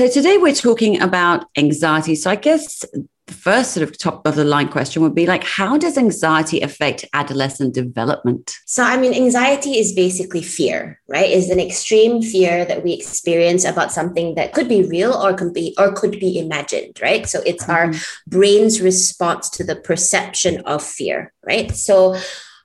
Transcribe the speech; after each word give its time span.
So 0.00 0.08
today 0.08 0.38
we're 0.38 0.54
talking 0.54 0.98
about 1.02 1.44
anxiety. 1.58 2.14
So 2.14 2.30
I 2.30 2.36
guess 2.36 2.86
the 3.26 3.34
first 3.34 3.72
sort 3.72 3.86
of 3.86 3.98
top 3.98 4.26
of 4.26 4.34
the 4.34 4.46
line 4.46 4.68
question 4.68 5.02
would 5.02 5.14
be 5.14 5.26
like, 5.26 5.44
how 5.44 5.76
does 5.76 5.98
anxiety 5.98 6.62
affect 6.62 7.04
adolescent 7.12 7.74
development? 7.74 8.56
So, 8.64 8.82
I 8.82 8.96
mean, 8.96 9.12
anxiety 9.12 9.72
is 9.78 9.92
basically 9.92 10.40
fear, 10.40 10.98
right? 11.06 11.28
Is 11.28 11.50
an 11.50 11.60
extreme 11.60 12.22
fear 12.22 12.64
that 12.64 12.82
we 12.82 12.94
experience 12.94 13.66
about 13.66 13.92
something 13.92 14.36
that 14.36 14.54
could 14.54 14.70
be 14.70 14.84
real 14.84 15.12
or 15.12 15.34
could 15.34 15.52
be 15.52 15.74
or 15.76 15.92
could 15.92 16.18
be 16.18 16.38
imagined, 16.38 16.98
right? 17.02 17.28
So 17.28 17.42
it's 17.44 17.64
mm-hmm. 17.64 17.70
our 17.70 17.92
brain's 18.26 18.80
response 18.80 19.50
to 19.50 19.64
the 19.64 19.76
perception 19.76 20.62
of 20.62 20.82
fear, 20.82 21.30
right? 21.44 21.70
So 21.76 22.16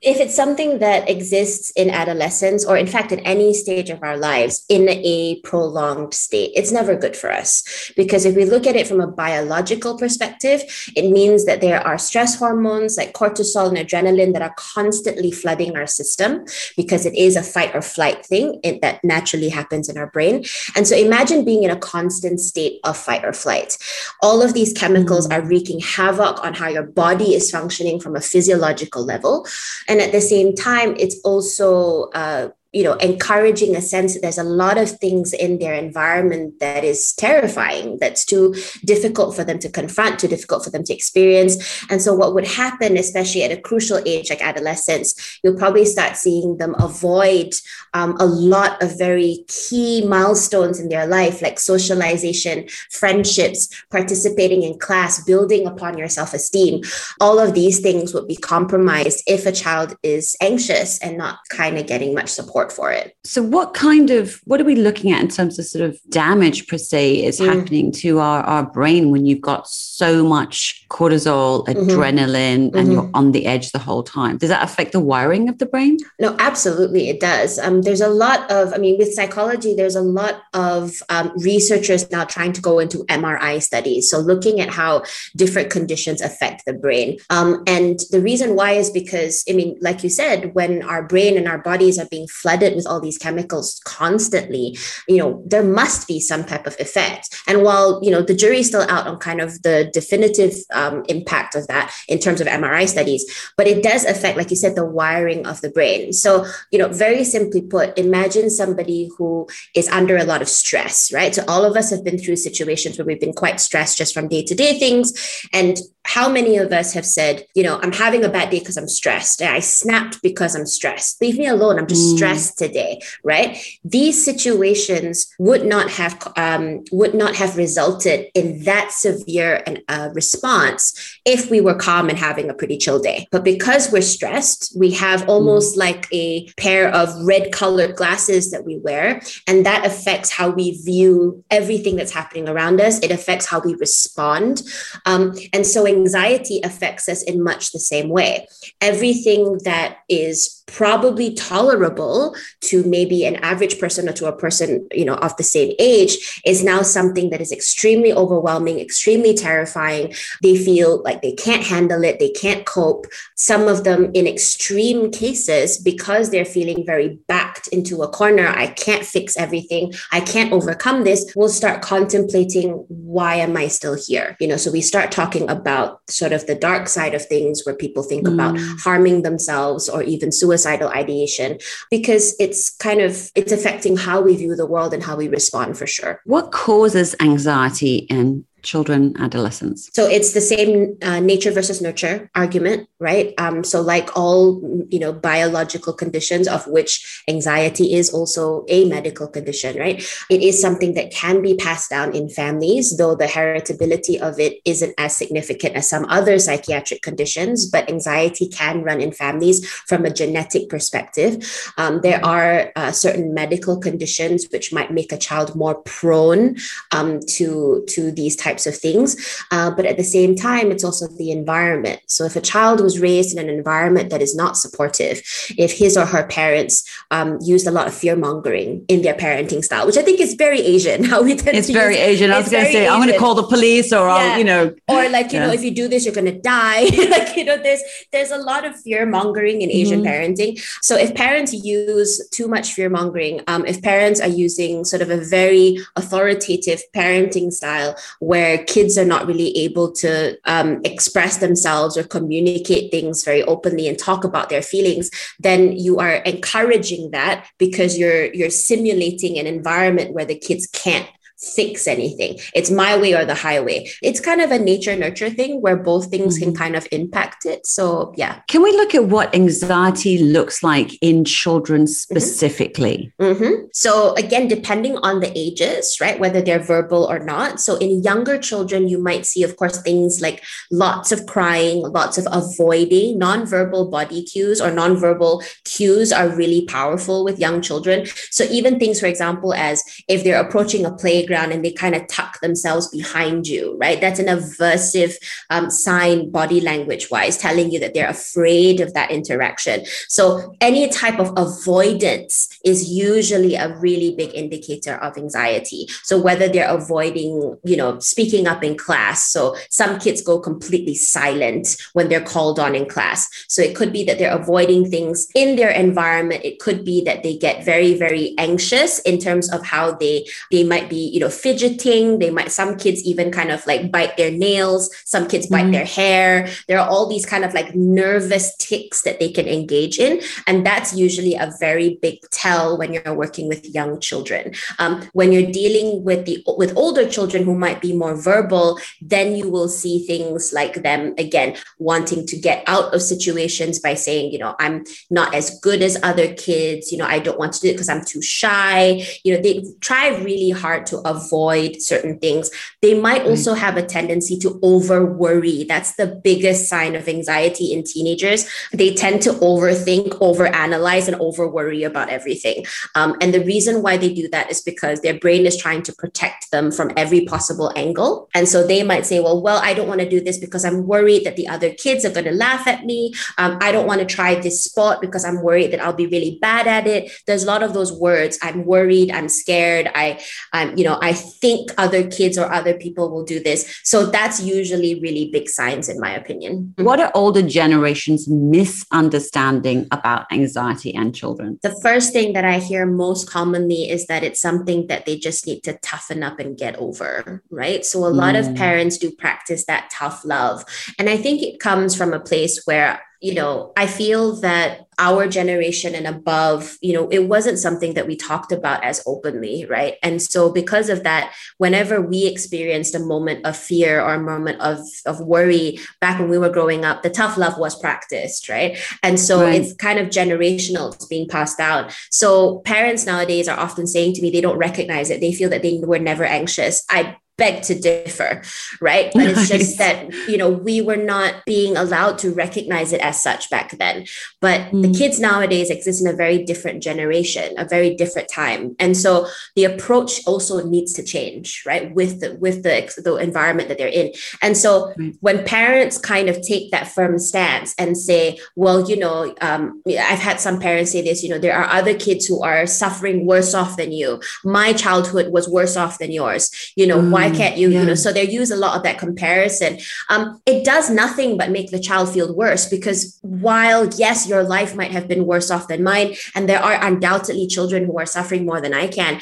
if 0.06 0.20
it's 0.20 0.36
something 0.36 0.78
that 0.78 1.10
exists 1.10 1.72
in 1.74 1.90
adolescence 1.90 2.64
or 2.64 2.76
in 2.76 2.86
fact 2.86 3.10
at 3.10 3.20
any 3.24 3.52
stage 3.52 3.90
of 3.90 4.00
our 4.04 4.16
lives 4.16 4.64
in 4.68 4.88
a 4.88 5.40
prolonged 5.42 6.14
state 6.14 6.52
it's 6.54 6.70
never 6.70 6.94
good 6.94 7.16
for 7.16 7.30
us. 7.32 7.92
Because 7.96 8.24
if 8.24 8.36
we 8.36 8.44
look 8.44 8.66
at 8.68 8.76
it 8.76 8.86
from 8.86 9.00
a 9.00 9.08
biological 9.08 9.98
perspective 9.98 10.62
it 10.94 11.10
means 11.10 11.44
that 11.46 11.60
there 11.60 11.84
are 11.84 11.98
stress 11.98 12.36
hormones 12.36 12.96
like 12.96 13.14
cortisol 13.14 13.68
and 13.68 13.76
adrenaline 13.76 14.32
that 14.32 14.42
are 14.42 14.54
constantly 14.56 15.32
flooding 15.32 15.76
our 15.76 15.88
system 15.88 16.44
because 16.76 17.04
it 17.04 17.14
is 17.16 17.34
a 17.34 17.42
fight 17.42 17.74
or 17.74 17.82
flight 17.82 18.24
thing 18.24 18.60
it, 18.62 18.80
that 18.82 19.02
naturally 19.02 19.48
happens 19.48 19.88
in 19.88 19.98
our 19.98 20.06
brain. 20.06 20.44
And 20.76 20.86
so 20.86 20.96
imagine 20.96 21.44
being 21.44 21.64
in 21.64 21.70
a 21.70 21.76
constant 21.76 22.38
state 22.38 22.78
of 22.84 22.96
fight 22.96 23.24
or 23.24 23.32
flight. 23.32 23.76
All 24.22 24.40
of 24.40 24.54
these 24.54 24.72
chemicals 24.72 25.26
mm-hmm. 25.26 25.44
are 25.44 25.48
wreaking 25.48 25.80
havoc 25.80 26.44
on 26.44 26.54
how 26.54 26.68
your 26.68 26.84
body 26.84 27.34
is 27.34 27.50
functioning 27.50 27.98
from 27.98 28.14
a 28.14 28.20
physiological 28.20 29.04
level. 29.04 29.46
And 29.88 29.95
at 30.00 30.12
the 30.12 30.20
same 30.20 30.54
time 30.54 30.94
it's 30.98 31.20
also 31.24 32.04
uh, 32.10 32.48
you 32.76 32.84
know 32.84 32.92
encouraging 33.10 33.74
a 33.74 33.80
sense 33.80 34.12
that 34.12 34.20
there's 34.20 34.44
a 34.46 34.52
lot 34.62 34.76
of 34.76 34.90
things 34.90 35.32
in 35.32 35.58
their 35.58 35.72
environment 35.72 36.60
that 36.60 36.84
is 36.84 37.14
terrifying 37.14 37.96
that's 38.02 38.22
too 38.24 38.54
difficult 38.84 39.34
for 39.34 39.44
them 39.44 39.58
to 39.58 39.70
confront 39.70 40.18
too 40.18 40.28
difficult 40.28 40.62
for 40.62 40.70
them 40.70 40.84
to 40.84 40.92
experience. 40.92 41.54
And 41.90 42.02
so 42.02 42.14
what 42.14 42.34
would 42.34 42.46
happen 42.46 42.98
especially 42.98 43.44
at 43.44 43.56
a 43.56 43.60
crucial 43.68 44.00
age 44.04 44.28
like 44.28 44.42
adolescence 44.42 45.08
you'll 45.42 45.56
probably 45.56 45.86
start 45.86 46.16
seeing 46.16 46.58
them 46.58 46.74
avoid 46.78 47.54
um, 47.94 48.14
a 48.20 48.26
lot 48.26 48.82
of 48.82 48.98
very 48.98 49.44
key 49.48 50.06
milestones 50.06 50.78
in 50.78 50.90
their 50.90 51.06
life 51.06 51.40
like 51.40 51.58
socialization 51.58 52.68
friendships 52.90 53.68
participating 53.90 54.62
in 54.62 54.78
class 54.78 55.24
building 55.24 55.66
upon 55.66 55.96
your 55.96 56.08
self-esteem. 56.08 56.82
All 57.20 57.38
of 57.38 57.54
these 57.54 57.80
things 57.80 58.12
would 58.12 58.28
be 58.28 58.36
compromised 58.36 59.22
if 59.26 59.46
a 59.46 59.52
child 59.52 59.96
is 60.02 60.36
anxious 60.42 60.98
and 60.98 61.16
not 61.16 61.38
kind 61.48 61.78
of 61.78 61.86
getting 61.86 62.14
much 62.14 62.28
support 62.28 62.65
support 62.70 62.72
for 62.72 62.92
it. 62.92 63.16
So, 63.24 63.42
what 63.42 63.74
kind 63.74 64.10
of 64.10 64.40
what 64.44 64.60
are 64.60 64.64
we 64.64 64.76
looking 64.76 65.12
at 65.12 65.20
in 65.20 65.28
terms 65.28 65.58
of 65.58 65.64
sort 65.66 65.88
of 65.88 65.98
damage 66.10 66.66
per 66.68 66.78
se 66.78 67.24
is 67.24 67.40
mm. 67.40 67.46
happening 67.46 67.92
to 67.92 68.18
our, 68.18 68.42
our 68.42 68.64
brain 68.64 69.10
when 69.10 69.26
you've 69.26 69.40
got 69.40 69.68
so 69.68 70.24
much 70.24 70.84
cortisol, 70.88 71.66
mm-hmm. 71.66 71.90
adrenaline, 71.90 72.68
mm-hmm. 72.68 72.76
and 72.76 72.92
you're 72.92 73.10
on 73.14 73.32
the 73.32 73.46
edge 73.46 73.72
the 73.72 73.78
whole 73.78 74.02
time? 74.02 74.38
Does 74.38 74.50
that 74.50 74.62
affect 74.62 74.92
the 74.92 75.00
wiring 75.00 75.48
of 75.48 75.58
the 75.58 75.66
brain? 75.66 75.98
No, 76.20 76.36
absolutely, 76.38 77.08
it 77.08 77.20
does. 77.20 77.58
Um, 77.58 77.82
there's 77.82 78.00
a 78.00 78.08
lot 78.08 78.50
of, 78.50 78.72
I 78.72 78.78
mean, 78.78 78.98
with 78.98 79.12
psychology, 79.12 79.74
there's 79.74 79.96
a 79.96 80.02
lot 80.02 80.42
of 80.54 81.02
um, 81.08 81.32
researchers 81.38 82.10
now 82.10 82.24
trying 82.24 82.52
to 82.52 82.60
go 82.60 82.78
into 82.78 82.98
MRI 83.06 83.62
studies. 83.62 84.10
So, 84.10 84.18
looking 84.18 84.60
at 84.60 84.70
how 84.70 85.02
different 85.34 85.70
conditions 85.70 86.20
affect 86.20 86.64
the 86.66 86.72
brain. 86.72 87.18
Um, 87.30 87.62
and 87.66 88.00
the 88.10 88.20
reason 88.20 88.54
why 88.54 88.72
is 88.72 88.90
because, 88.90 89.44
I 89.48 89.52
mean, 89.52 89.76
like 89.80 90.02
you 90.02 90.10
said, 90.10 90.54
when 90.54 90.82
our 90.82 91.02
brain 91.02 91.36
and 91.36 91.48
our 91.48 91.58
bodies 91.58 91.98
are 91.98 92.06
being 92.06 92.28
flooded 92.46 92.76
with 92.76 92.86
all 92.86 93.00
these 93.00 93.18
chemicals 93.18 93.80
constantly, 93.84 94.78
you 95.08 95.16
know, 95.16 95.42
there 95.44 95.64
must 95.64 96.06
be 96.06 96.20
some 96.20 96.44
type 96.44 96.64
of 96.64 96.76
effect. 96.78 97.42
And 97.48 97.64
while, 97.64 97.98
you 98.04 98.10
know, 98.12 98.22
the 98.22 98.36
jury 98.36 98.60
is 98.60 98.68
still 98.68 98.86
out 98.88 99.08
on 99.08 99.18
kind 99.18 99.40
of 99.40 99.62
the 99.62 99.90
definitive 99.92 100.52
um, 100.72 101.04
impact 101.08 101.56
of 101.56 101.66
that 101.66 101.92
in 102.06 102.20
terms 102.20 102.40
of 102.40 102.46
MRI 102.46 102.86
studies, 102.86 103.24
but 103.56 103.66
it 103.66 103.82
does 103.82 104.04
affect, 104.04 104.38
like 104.38 104.50
you 104.50 104.56
said, 104.56 104.76
the 104.76 104.84
wiring 104.84 105.44
of 105.44 105.60
the 105.60 105.70
brain. 105.70 106.12
So, 106.12 106.46
you 106.70 106.78
know, 106.78 106.88
very 106.88 107.24
simply 107.24 107.62
put, 107.62 107.98
imagine 107.98 108.48
somebody 108.48 109.10
who 109.18 109.48
is 109.74 109.88
under 109.88 110.16
a 110.16 110.24
lot 110.24 110.40
of 110.40 110.48
stress, 110.48 111.12
right? 111.12 111.34
So 111.34 111.42
all 111.48 111.64
of 111.64 111.76
us 111.76 111.90
have 111.90 112.04
been 112.04 112.18
through 112.18 112.36
situations 112.36 112.96
where 112.96 113.06
we've 113.06 113.20
been 113.20 113.32
quite 113.32 113.58
stressed 113.58 113.98
just 113.98 114.14
from 114.14 114.28
day 114.28 114.44
to 114.44 114.54
day 114.54 114.78
things. 114.78 115.12
And 115.52 115.78
how 116.06 116.28
many 116.28 116.56
of 116.56 116.72
us 116.72 116.92
have 116.92 117.04
said, 117.04 117.44
you 117.54 117.64
know, 117.64 117.80
I'm 117.82 117.92
having 117.92 118.24
a 118.24 118.28
bad 118.28 118.50
day 118.50 118.60
because 118.60 118.76
I'm 118.76 118.88
stressed. 118.88 119.42
I 119.42 119.58
snapped 119.58 120.22
because 120.22 120.54
I'm 120.54 120.64
stressed. 120.66 121.20
Leave 121.20 121.36
me 121.36 121.46
alone. 121.46 121.78
I'm 121.78 121.88
just 121.88 122.14
mm. 122.14 122.16
stressed 122.16 122.58
today, 122.58 123.00
right? 123.24 123.58
These 123.84 124.24
situations 124.24 125.26
would 125.40 125.66
not 125.66 125.90
have 125.90 126.32
um, 126.36 126.84
would 126.92 127.14
not 127.14 127.34
have 127.36 127.56
resulted 127.56 128.28
in 128.34 128.62
that 128.64 128.92
severe 128.92 129.62
an, 129.66 129.78
uh, 129.88 130.10
response 130.14 131.18
if 131.24 131.50
we 131.50 131.60
were 131.60 131.74
calm 131.74 132.08
and 132.08 132.18
having 132.18 132.50
a 132.50 132.54
pretty 132.54 132.78
chill 132.78 133.00
day. 133.00 133.26
But 133.32 133.42
because 133.42 133.90
we're 133.90 134.02
stressed, 134.02 134.74
we 134.76 134.92
have 134.92 135.28
almost 135.28 135.74
mm. 135.74 135.78
like 135.78 136.06
a 136.12 136.48
pair 136.56 136.88
of 136.94 137.08
red 137.24 137.50
colored 137.50 137.96
glasses 137.96 138.52
that 138.52 138.64
we 138.64 138.78
wear, 138.78 139.20
and 139.48 139.66
that 139.66 139.84
affects 139.84 140.30
how 140.30 140.50
we 140.50 140.80
view 140.82 141.44
everything 141.50 141.96
that's 141.96 142.12
happening 142.12 142.48
around 142.48 142.80
us. 142.80 143.00
It 143.00 143.10
affects 143.10 143.46
how 143.46 143.58
we 143.58 143.74
respond, 143.74 144.62
um, 145.04 145.34
and 145.52 145.66
so 145.66 145.84
anxiety 145.96 146.60
affects 146.62 147.08
us 147.08 147.22
in 147.22 147.42
much 147.42 147.72
the 147.72 147.80
same 147.80 148.08
way. 148.08 148.46
Everything 148.80 149.58
that 149.64 149.98
is 150.08 150.55
probably 150.66 151.32
tolerable 151.34 152.34
to 152.60 152.82
maybe 152.84 153.24
an 153.24 153.36
average 153.36 153.78
person 153.78 154.08
or 154.08 154.12
to 154.12 154.26
a 154.26 154.36
person 154.36 154.86
you 154.92 155.04
know 155.04 155.14
of 155.14 155.36
the 155.36 155.42
same 155.42 155.72
age 155.78 156.40
is 156.44 156.64
now 156.64 156.82
something 156.82 157.30
that 157.30 157.40
is 157.40 157.52
extremely 157.52 158.12
overwhelming 158.12 158.80
extremely 158.80 159.34
terrifying. 159.34 160.12
They 160.42 160.56
feel 160.56 161.02
like 161.02 161.22
they 161.22 161.32
can't 161.32 161.62
handle 161.62 162.02
it. 162.04 162.18
They 162.18 162.30
can't 162.30 162.66
cope. 162.66 163.06
Some 163.36 163.68
of 163.68 163.84
them 163.84 164.10
in 164.14 164.26
extreme 164.26 165.10
cases 165.10 165.78
because 165.78 166.30
they're 166.30 166.44
feeling 166.44 166.84
very 166.84 167.18
backed 167.28 167.68
into 167.68 168.02
a 168.02 168.08
corner 168.08 168.48
i 168.48 168.66
can't 168.66 169.04
fix 169.04 169.36
everything. 169.36 169.92
I 170.12 170.20
can't 170.20 170.52
overcome 170.52 171.04
this 171.04 171.32
We'll 171.36 171.48
start 171.48 171.82
contemplating 171.82 172.70
why 172.88 173.36
am 173.36 173.56
i 173.56 173.68
still 173.68 173.94
here? 173.94 174.36
You 174.40 174.48
know 174.48 174.56
so 174.56 174.70
we 174.72 174.80
start 174.80 175.12
talking 175.12 175.48
about 175.48 176.00
sort 176.10 176.32
of 176.32 176.46
the 176.46 176.54
dark 176.54 176.88
side 176.88 177.14
of 177.14 177.24
things 177.24 177.62
where 177.64 177.74
people 177.74 178.02
think 178.02 178.26
mm. 178.26 178.34
about 178.34 178.58
harming 178.80 179.22
themselves 179.22 179.88
or 179.88 180.02
even 180.02 180.32
suicide 180.32 180.55
suicidal 180.56 180.88
ideation 180.88 181.58
because 181.90 182.34
it's 182.40 182.70
kind 182.70 183.00
of 183.00 183.30
it's 183.34 183.52
affecting 183.52 183.96
how 183.96 184.20
we 184.20 184.36
view 184.36 184.54
the 184.56 184.66
world 184.66 184.92
and 184.94 185.02
how 185.02 185.16
we 185.16 185.28
respond 185.28 185.76
for 185.76 185.86
sure. 185.86 186.20
What 186.24 186.52
causes 186.52 187.14
anxiety 187.20 187.96
in 188.10 188.44
children, 188.66 189.14
adolescents? 189.18 189.88
So 189.94 190.06
it's 190.06 190.34
the 190.34 190.40
same 190.42 190.98
uh, 191.00 191.20
nature 191.20 191.52
versus 191.52 191.80
nurture 191.80 192.28
argument, 192.34 192.88
right? 192.98 193.32
Um, 193.38 193.62
so 193.62 193.80
like 193.80 194.14
all 194.16 194.60
you 194.90 194.98
know 194.98 195.12
biological 195.12 195.94
conditions, 195.94 196.48
of 196.48 196.66
which 196.66 197.22
anxiety 197.28 197.94
is 197.94 198.12
also 198.12 198.66
a 198.68 198.84
medical 198.84 199.28
condition, 199.28 199.78
right? 199.78 200.02
It 200.28 200.42
is 200.42 200.60
something 200.60 200.94
that 200.94 201.12
can 201.12 201.40
be 201.40 201.54
passed 201.54 201.90
down 201.90 202.14
in 202.14 202.28
families, 202.28 202.96
though 202.98 203.14
the 203.14 203.26
heritability 203.26 204.18
of 204.20 204.40
it 204.40 204.58
isn't 204.64 204.94
as 204.98 205.16
significant 205.16 205.76
as 205.76 205.88
some 205.88 206.04
other 206.10 206.38
psychiatric 206.38 207.02
conditions. 207.02 207.70
But 207.70 207.88
anxiety 207.88 208.48
can 208.48 208.82
run 208.82 209.00
in 209.00 209.12
families 209.12 209.64
from 209.86 210.04
a 210.04 210.10
genetic 210.10 210.68
perspective. 210.68 211.38
Um, 211.78 212.00
there 212.02 212.24
are 212.24 212.72
uh, 212.74 212.90
certain 212.90 213.32
medical 213.32 213.78
conditions 213.78 214.46
which 214.50 214.72
might 214.72 214.90
make 214.90 215.12
a 215.12 215.18
child 215.18 215.54
more 215.54 215.76
prone 215.86 216.56
um, 216.90 217.20
to 217.38 217.84
to 217.94 218.10
these 218.10 218.34
types 218.34 218.55
types 218.56 218.66
of 218.66 218.76
things. 218.76 219.16
Uh, 219.50 219.70
but 219.70 219.84
at 219.84 219.96
the 219.96 220.04
same 220.04 220.34
time, 220.34 220.70
it's 220.70 220.84
also 220.84 221.06
the 221.08 221.30
environment. 221.30 222.00
So 222.06 222.24
if 222.24 222.36
a 222.36 222.40
child 222.40 222.80
was 222.80 222.98
raised 222.98 223.36
in 223.36 223.42
an 223.42 223.50
environment 223.54 224.10
that 224.10 224.22
is 224.22 224.34
not 224.34 224.56
supportive, 224.56 225.20
if 225.58 225.72
his 225.72 225.96
or 225.96 226.06
her 226.06 226.26
parents 226.26 226.84
um, 227.10 227.38
used 227.42 227.66
a 227.66 227.70
lot 227.70 227.86
of 227.86 227.94
fear 227.94 228.16
mongering 228.16 228.84
in 228.88 229.02
their 229.02 229.14
parenting 229.14 229.62
style, 229.62 229.86
which 229.86 229.98
I 229.98 230.02
think 230.02 230.20
is 230.20 230.34
very 230.34 230.60
Asian, 230.60 231.04
how 231.12 231.22
we 231.22 231.36
tend 231.36 231.56
it's 231.56 231.66
to 231.66 231.72
very 231.72 231.96
use, 231.96 232.20
Asian. 232.20 232.30
I 232.30 232.38
was 232.38 232.48
going 232.48 232.64
to 232.64 232.72
say, 232.72 232.84
Asian. 232.84 232.92
I'm 232.92 233.00
going 233.00 233.12
to 233.12 233.18
call 233.18 233.34
the 233.34 233.48
police 233.54 233.92
or 233.92 234.06
yeah. 234.06 234.14
I'll, 234.14 234.38
you 234.38 234.44
know. 234.44 234.74
Or 234.88 235.08
like, 235.08 235.32
you 235.32 235.38
yeah. 235.38 235.46
know, 235.46 235.52
if 235.52 235.62
you 235.62 235.72
do 235.74 235.88
this, 235.88 236.04
you're 236.04 236.14
going 236.14 236.32
to 236.32 236.40
die. 236.40 236.84
like, 237.16 237.36
you 237.36 237.44
know, 237.44 237.58
there's, 237.58 237.82
there's 238.12 238.30
a 238.30 238.38
lot 238.38 238.64
of 238.64 238.72
fear 238.80 239.04
mongering 239.04 239.62
in 239.62 239.70
Asian 239.70 240.00
mm-hmm. 240.00 240.08
parenting. 240.08 240.52
So 240.82 240.96
if 240.96 241.14
parents 241.14 241.52
use 241.52 242.26
too 242.30 242.48
much 242.48 242.72
fear 242.72 242.88
mongering, 242.88 243.42
um, 243.48 243.66
if 243.66 243.82
parents 243.82 244.20
are 244.20 244.28
using 244.28 244.84
sort 244.84 245.02
of 245.02 245.10
a 245.10 245.18
very 245.18 245.78
authoritative 245.96 246.82
parenting 246.94 247.52
style 247.52 247.96
where 248.20 248.45
where 248.46 248.64
kids 248.64 248.96
are 248.96 249.04
not 249.04 249.26
really 249.26 249.56
able 249.56 249.90
to 249.90 250.38
um, 250.44 250.80
express 250.84 251.38
themselves 251.38 251.96
or 251.96 252.04
communicate 252.04 252.92
things 252.92 253.24
very 253.24 253.42
openly 253.42 253.88
and 253.88 253.98
talk 253.98 254.22
about 254.22 254.48
their 254.50 254.62
feelings, 254.62 255.10
then 255.40 255.72
you 255.72 255.98
are 255.98 256.16
encouraging 256.32 257.10
that 257.10 257.46
because 257.58 257.98
you're 257.98 258.32
you're 258.32 258.50
simulating 258.50 259.38
an 259.38 259.46
environment 259.46 260.14
where 260.14 260.24
the 260.24 260.38
kids 260.38 260.66
can't 260.68 261.08
fix 261.38 261.86
anything. 261.86 262.38
It's 262.54 262.70
my 262.70 262.96
way 262.96 263.14
or 263.14 263.24
the 263.24 263.34
highway. 263.34 263.88
It's 264.02 264.20
kind 264.20 264.40
of 264.40 264.50
a 264.50 264.58
nature 264.58 264.96
nurture 264.96 265.30
thing 265.30 265.60
where 265.60 265.76
both 265.76 266.10
things 266.10 266.36
mm-hmm. 266.36 266.44
can 266.44 266.54
kind 266.54 266.76
of 266.76 266.86
impact 266.92 267.46
it. 267.46 267.66
So, 267.66 268.14
yeah. 268.16 268.40
Can 268.48 268.62
we 268.62 268.72
look 268.72 268.94
at 268.94 269.06
what 269.06 269.34
anxiety 269.34 270.18
looks 270.18 270.62
like 270.62 270.96
in 271.00 271.24
children 271.24 271.82
mm-hmm. 271.82 271.86
specifically? 271.88 273.12
Mm-hmm. 273.20 273.36
Mm-hmm. 273.36 273.66
So, 273.72 274.14
again, 274.14 274.48
depending 274.48 274.96
on 274.98 275.20
the 275.20 275.36
ages, 275.36 275.98
right, 276.00 276.18
whether 276.18 276.40
they're 276.40 276.58
verbal 276.58 277.04
or 277.04 277.18
not. 277.18 277.60
So, 277.60 277.76
in 277.76 278.02
younger 278.02 278.38
children, 278.38 278.88
you 278.88 278.98
might 278.98 279.26
see, 279.26 279.42
of 279.42 279.56
course, 279.56 279.80
things 279.82 280.20
like 280.20 280.42
lots 280.70 281.12
of 281.12 281.26
crying, 281.26 281.82
lots 281.82 282.18
of 282.18 282.26
avoiding, 282.30 283.20
nonverbal 283.20 283.90
body 283.90 284.22
cues 284.22 284.60
or 284.60 284.70
nonverbal 284.70 285.44
cues 285.64 286.12
are 286.12 286.28
really 286.28 286.64
powerful 286.64 287.24
with 287.24 287.38
young 287.38 287.60
children. 287.60 288.06
So, 288.30 288.44
even 288.44 288.78
things, 288.78 289.00
for 289.00 289.06
example, 289.06 289.52
as 289.52 289.82
if 290.08 290.24
they're 290.24 290.40
approaching 290.40 290.86
a 290.86 290.92
playground 290.92 291.25
and 291.34 291.64
they 291.64 291.72
kind 291.72 291.94
of 291.94 292.06
tuck 292.08 292.40
themselves 292.40 292.88
behind 292.88 293.46
you, 293.46 293.76
right? 293.78 294.00
That's 294.00 294.18
an 294.18 294.26
aversive 294.26 295.14
um, 295.50 295.70
sign, 295.70 296.30
body 296.30 296.60
language 296.60 297.10
wise, 297.10 297.36
telling 297.36 297.70
you 297.70 297.80
that 297.80 297.94
they're 297.94 298.08
afraid 298.08 298.80
of 298.80 298.94
that 298.94 299.10
interaction. 299.10 299.84
So, 300.08 300.54
any 300.60 300.88
type 300.88 301.18
of 301.18 301.32
avoidance 301.36 302.48
is 302.64 302.88
usually 302.90 303.54
a 303.54 303.76
really 303.76 304.14
big 304.14 304.34
indicator 304.34 304.94
of 304.96 305.16
anxiety. 305.16 305.88
So, 306.02 306.20
whether 306.20 306.48
they're 306.48 306.68
avoiding, 306.68 307.58
you 307.64 307.76
know, 307.76 307.98
speaking 307.98 308.46
up 308.46 308.62
in 308.62 308.76
class. 308.76 309.30
So, 309.30 309.56
some 309.70 309.98
kids 309.98 310.22
go 310.22 310.38
completely 310.38 310.94
silent 310.94 311.76
when 311.92 312.08
they're 312.08 312.20
called 312.20 312.58
on 312.58 312.74
in 312.74 312.88
class. 312.88 313.28
So, 313.48 313.62
it 313.62 313.74
could 313.74 313.92
be 313.92 314.04
that 314.04 314.18
they're 314.18 314.36
avoiding 314.36 314.90
things 314.90 315.26
in 315.34 315.56
their 315.56 315.70
environment. 315.70 316.44
It 316.44 316.58
could 316.58 316.84
be 316.84 317.02
that 317.04 317.22
they 317.22 317.36
get 317.36 317.64
very, 317.64 317.94
very 317.94 318.34
anxious 318.38 318.98
in 319.00 319.18
terms 319.18 319.52
of 319.52 319.64
how 319.64 319.92
they 319.92 320.26
they 320.50 320.64
might 320.64 320.88
be, 320.88 321.08
you 321.16 321.20
know, 321.20 321.30
fidgeting. 321.30 322.18
They 322.18 322.28
might 322.28 322.52
some 322.52 322.76
kids 322.76 323.02
even 323.04 323.32
kind 323.32 323.50
of 323.50 323.66
like 323.66 323.90
bite 323.90 324.18
their 324.18 324.30
nails. 324.30 324.94
Some 325.06 325.26
kids 325.26 325.46
bite 325.46 325.62
mm-hmm. 325.62 325.72
their 325.72 325.86
hair. 325.86 326.50
There 326.68 326.78
are 326.78 326.86
all 326.86 327.08
these 327.08 327.24
kind 327.24 327.42
of 327.42 327.54
like 327.54 327.74
nervous 327.74 328.54
tics 328.58 329.00
that 329.04 329.18
they 329.18 329.30
can 329.30 329.48
engage 329.48 329.98
in, 329.98 330.20
and 330.46 330.66
that's 330.66 330.94
usually 330.94 331.34
a 331.34 331.54
very 331.58 331.98
big 332.02 332.18
tell 332.30 332.76
when 332.76 332.92
you're 332.92 333.14
working 333.14 333.48
with 333.48 333.64
young 333.64 333.98
children. 333.98 334.52
Um, 334.78 335.08
when 335.14 335.32
you're 335.32 335.50
dealing 335.50 336.04
with 336.04 336.26
the 336.26 336.44
with 336.58 336.76
older 336.76 337.08
children 337.08 337.44
who 337.44 337.56
might 337.56 337.80
be 337.80 337.96
more 337.96 338.14
verbal, 338.14 338.78
then 339.00 339.34
you 339.34 339.48
will 339.48 339.70
see 339.70 340.04
things 340.06 340.52
like 340.52 340.82
them 340.82 341.14
again 341.16 341.56
wanting 341.78 342.26
to 342.26 342.36
get 342.36 342.62
out 342.66 342.92
of 342.92 343.00
situations 343.00 343.78
by 343.78 343.94
saying, 343.94 344.32
you 344.32 344.38
know, 344.38 344.54
I'm 344.58 344.84
not 345.08 345.34
as 345.34 345.58
good 345.60 345.80
as 345.80 345.96
other 346.02 346.34
kids. 346.34 346.92
You 346.92 346.98
know, 346.98 347.06
I 347.06 347.20
don't 347.20 347.38
want 347.38 347.54
to 347.54 347.60
do 347.60 347.68
it 347.68 347.72
because 347.72 347.88
I'm 347.88 348.04
too 348.04 348.20
shy. 348.20 349.02
You 349.24 349.34
know, 349.34 349.40
they 349.40 349.64
try 349.80 350.08
really 350.18 350.50
hard 350.50 350.84
to 350.86 351.05
avoid 351.08 351.80
certain 351.80 352.18
things. 352.18 352.50
They 352.82 352.98
might 352.98 353.22
mm. 353.22 353.30
also 353.30 353.54
have 353.54 353.76
a 353.76 353.86
tendency 353.86 354.38
to 354.38 354.58
over 354.62 355.04
worry. 355.04 355.64
That's 355.64 355.96
the 355.96 356.20
biggest 356.22 356.68
sign 356.68 356.94
of 356.94 357.08
anxiety 357.08 357.72
in 357.72 357.84
teenagers. 357.84 358.48
They 358.72 358.94
tend 358.94 359.22
to 359.22 359.32
overthink, 359.34 360.16
over 360.20 360.46
analyze, 360.46 361.08
and 361.08 361.20
over 361.20 361.48
worry 361.48 361.82
about 361.82 362.08
everything. 362.08 362.64
Um, 362.94 363.16
and 363.20 363.32
the 363.32 363.44
reason 363.44 363.82
why 363.82 363.96
they 363.96 364.12
do 364.12 364.28
that 364.28 364.50
is 364.50 364.60
because 364.60 365.00
their 365.00 365.18
brain 365.18 365.46
is 365.46 365.56
trying 365.56 365.82
to 365.84 365.92
protect 365.92 366.50
them 366.50 366.70
from 366.70 366.92
every 366.96 367.24
possible 367.24 367.72
angle. 367.76 368.28
And 368.34 368.48
so 368.48 368.66
they 368.66 368.82
might 368.82 369.06
say, 369.06 369.20
well, 369.20 369.40
well, 369.40 369.60
I 369.62 369.74
don't 369.74 369.88
want 369.88 370.00
to 370.00 370.08
do 370.08 370.20
this 370.20 370.38
because 370.38 370.64
I'm 370.64 370.86
worried 370.86 371.24
that 371.24 371.36
the 371.36 371.48
other 371.48 371.72
kids 371.72 372.04
are 372.04 372.10
going 372.10 372.24
to 372.26 372.32
laugh 372.32 372.66
at 372.66 372.84
me. 372.84 373.14
Um, 373.38 373.58
I 373.60 373.72
don't 373.72 373.86
want 373.86 374.00
to 374.00 374.06
try 374.06 374.34
this 374.34 374.62
sport 374.62 375.00
because 375.00 375.24
I'm 375.24 375.42
worried 375.42 375.72
that 375.72 375.80
I'll 375.80 375.92
be 375.92 376.06
really 376.06 376.38
bad 376.40 376.66
at 376.66 376.86
it. 376.86 377.10
There's 377.26 377.44
a 377.44 377.46
lot 377.46 377.62
of 377.62 377.74
those 377.74 377.92
words. 377.92 378.38
I'm 378.42 378.64
worried. 378.64 379.10
I'm 379.10 379.28
scared. 379.28 379.90
I, 379.94 380.20
I'm, 380.52 380.76
you 380.76 380.84
know, 381.00 381.06
I 381.06 381.12
think 381.12 381.70
other 381.78 382.08
kids 382.08 382.38
or 382.38 382.52
other 382.52 382.74
people 382.74 383.10
will 383.10 383.24
do 383.24 383.42
this. 383.42 383.80
So 383.84 384.06
that's 384.06 384.42
usually 384.42 385.00
really 385.00 385.30
big 385.30 385.48
signs, 385.48 385.88
in 385.88 386.00
my 386.00 386.14
opinion. 386.14 386.74
What 386.78 387.00
are 387.00 387.10
older 387.14 387.42
generations 387.42 388.28
misunderstanding 388.28 389.86
about 389.90 390.30
anxiety 390.32 390.94
and 390.94 391.14
children? 391.14 391.58
The 391.62 391.78
first 391.82 392.12
thing 392.12 392.32
that 392.32 392.44
I 392.44 392.58
hear 392.58 392.86
most 392.86 393.28
commonly 393.28 393.90
is 393.90 394.06
that 394.06 394.22
it's 394.22 394.40
something 394.40 394.86
that 394.88 395.06
they 395.06 395.16
just 395.16 395.46
need 395.46 395.62
to 395.64 395.74
toughen 395.78 396.22
up 396.22 396.38
and 396.38 396.56
get 396.56 396.76
over, 396.76 397.42
right? 397.50 397.84
So 397.84 398.06
a 398.06 398.08
lot 398.08 398.34
mm. 398.34 398.48
of 398.48 398.56
parents 398.56 398.98
do 398.98 399.10
practice 399.10 399.64
that 399.66 399.90
tough 399.92 400.24
love. 400.24 400.64
And 400.98 401.08
I 401.08 401.16
think 401.16 401.42
it 401.42 401.60
comes 401.60 401.96
from 401.96 402.12
a 402.12 402.20
place 402.20 402.62
where 402.64 403.00
you 403.26 403.34
know, 403.34 403.72
I 403.76 403.88
feel 403.88 404.36
that 404.36 404.86
our 405.00 405.26
generation 405.26 405.96
and 405.96 406.06
above, 406.06 406.78
you 406.80 406.92
know, 406.92 407.08
it 407.08 407.26
wasn't 407.26 407.58
something 407.58 407.94
that 407.94 408.06
we 408.06 408.14
talked 408.14 408.52
about 408.52 408.84
as 408.84 409.02
openly, 409.04 409.66
right? 409.66 409.94
And 410.00 410.22
so 410.22 410.52
because 410.52 410.88
of 410.88 411.02
that, 411.02 411.34
whenever 411.58 412.00
we 412.00 412.28
experienced 412.28 412.94
a 412.94 413.00
moment 413.00 413.44
of 413.44 413.56
fear 413.56 414.00
or 414.00 414.14
a 414.14 414.22
moment 414.22 414.60
of, 414.60 414.78
of 415.06 415.18
worry 415.18 415.80
back 416.00 416.20
when 416.20 416.30
we 416.30 416.38
were 416.38 416.48
growing 416.48 416.84
up, 416.84 417.02
the 417.02 417.10
tough 417.10 417.36
love 417.36 417.58
was 417.58 417.76
practiced, 417.80 418.48
right? 418.48 418.78
And 419.02 419.18
so 419.18 419.42
right. 419.42 419.60
it's 419.60 419.74
kind 419.74 419.98
of 419.98 420.06
generational, 420.06 420.94
it's 420.94 421.06
being 421.06 421.26
passed 421.26 421.58
down. 421.58 421.90
So 422.12 422.60
parents 422.60 423.06
nowadays 423.06 423.48
are 423.48 423.58
often 423.58 423.88
saying 423.88 424.14
to 424.14 424.22
me, 424.22 424.30
they 424.30 424.40
don't 424.40 424.56
recognize 424.56 425.10
it. 425.10 425.20
They 425.20 425.32
feel 425.32 425.50
that 425.50 425.62
they 425.62 425.80
were 425.82 425.98
never 425.98 426.22
anxious. 426.22 426.84
I 426.88 427.16
beg 427.38 427.62
to 427.62 427.78
differ, 427.78 428.42
right? 428.80 429.10
But 429.12 429.24
nice. 429.24 429.36
it's 429.36 429.48
just 429.48 429.78
that, 429.78 430.12
you 430.28 430.38
know, 430.38 430.48
we 430.48 430.80
were 430.80 430.96
not 430.96 431.44
being 431.44 431.76
allowed 431.76 432.18
to 432.18 432.32
recognize 432.32 432.92
it 432.92 433.00
as 433.00 433.22
such 433.22 433.50
back 433.50 433.76
then. 433.78 434.06
But 434.40 434.70
mm. 434.70 434.82
the 434.82 434.98
kids 434.98 435.20
nowadays 435.20 435.70
exist 435.70 436.00
in 436.04 436.12
a 436.12 436.16
very 436.16 436.44
different 436.44 436.82
generation, 436.82 437.54
a 437.58 437.64
very 437.64 437.94
different 437.94 438.28
time. 438.28 438.74
And 438.78 438.96
so 438.96 439.26
the 439.54 439.64
approach 439.64 440.26
also 440.26 440.66
needs 440.66 440.92
to 440.94 441.02
change, 441.02 441.62
right? 441.66 441.94
With 441.94 442.20
the 442.20 442.36
with 442.36 442.62
the, 442.62 442.90
the 443.02 443.16
environment 443.16 443.68
that 443.68 443.78
they're 443.78 443.88
in. 443.88 444.12
And 444.40 444.56
so 444.56 444.94
when 445.20 445.44
parents 445.44 445.98
kind 445.98 446.28
of 446.28 446.40
take 446.42 446.70
that 446.70 446.88
firm 446.88 447.18
stance 447.18 447.74
and 447.78 447.96
say, 447.96 448.38
well, 448.54 448.88
you 448.88 448.96
know, 448.96 449.34
um, 449.40 449.82
I've 449.86 450.18
had 450.18 450.40
some 450.40 450.58
parents 450.58 450.92
say 450.92 451.02
this, 451.02 451.22
you 451.22 451.28
know, 451.28 451.38
there 451.38 451.56
are 451.56 451.66
other 451.66 451.94
kids 451.94 452.26
who 452.26 452.42
are 452.42 452.66
suffering 452.66 453.26
worse 453.26 453.54
off 453.54 453.76
than 453.76 453.92
you. 453.92 454.20
My 454.44 454.72
childhood 454.72 455.32
was 455.32 455.48
worse 455.48 455.76
off 455.76 455.98
than 455.98 456.12
yours. 456.12 456.50
You 456.76 456.86
know, 456.86 456.98
mm. 456.98 457.10
why 457.10 457.25
why 457.30 457.36
can't 457.36 457.56
you 457.56 457.70
yeah. 457.70 457.80
you 457.80 457.86
know 457.86 457.94
so 457.94 458.12
they 458.12 458.28
use 458.28 458.50
a 458.50 458.56
lot 458.56 458.76
of 458.76 458.82
that 458.82 458.98
comparison 458.98 459.78
um, 460.08 460.40
it 460.46 460.64
does 460.64 460.90
nothing 460.90 461.36
but 461.36 461.50
make 461.50 461.70
the 461.70 461.80
child 461.80 462.12
feel 462.12 462.34
worse 462.34 462.68
because 462.68 463.18
while 463.22 463.86
yes 463.96 464.28
your 464.28 464.42
life 464.42 464.74
might 464.74 464.90
have 464.90 465.08
been 465.08 465.26
worse 465.26 465.50
off 465.50 465.68
than 465.68 465.82
mine 465.82 466.14
and 466.34 466.48
there 466.48 466.62
are 466.62 466.84
undoubtedly 466.84 467.46
children 467.46 467.84
who 467.84 467.98
are 467.98 468.06
suffering 468.06 468.44
more 468.44 468.60
than 468.60 468.74
i 468.74 468.86
can 468.86 469.20